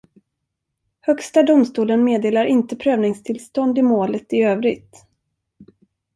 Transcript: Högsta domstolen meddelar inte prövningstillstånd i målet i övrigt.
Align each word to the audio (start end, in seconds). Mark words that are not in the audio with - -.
Högsta 1.01 1.43
domstolen 1.43 2.03
meddelar 2.03 2.45
inte 2.45 2.75
prövningstillstånd 2.75 3.77
i 3.77 3.81
målet 3.81 4.33
i 4.33 4.41
övrigt. 4.41 5.05